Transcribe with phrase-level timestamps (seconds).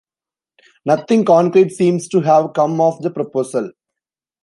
[0.83, 3.69] Nothing concrete seems to have come of the proposal.